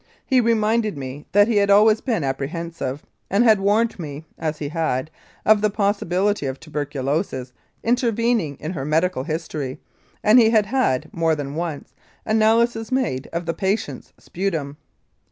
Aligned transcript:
He 0.25 0.41
reminded 0.41 0.97
me 0.97 1.27
that 1.31 1.47
he 1.47 1.57
had 1.57 1.69
always 1.69 2.01
been 2.01 2.23
apprehensive, 2.23 3.05
and 3.29 3.43
had 3.43 3.59
warned 3.59 3.99
me 3.99 4.25
(as 4.35 4.57
he 4.57 4.69
had) 4.69 5.11
of 5.45 5.61
the 5.61 5.69
possibility 5.69 6.47
of 6.47 6.59
tuberculosis 6.59 7.53
intervening 7.83 8.57
in 8.59 8.71
her 8.73 8.83
medical 8.83 9.25
history, 9.25 9.79
and 10.23 10.39
he 10.39 10.49
had 10.49 10.65
had, 10.65 11.07
more 11.13 11.35
than 11.35 11.53
once, 11.53 11.93
analyses 12.25 12.91
made 12.91 13.27
of 13.31 13.45
the 13.45 13.53
patient's 13.53 14.11
sputum. 14.17 14.77